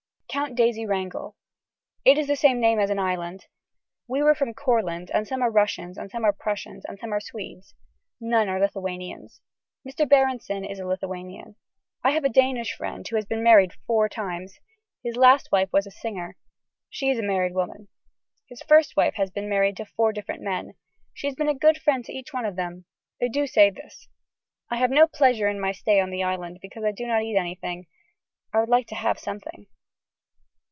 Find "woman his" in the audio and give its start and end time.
17.53-18.61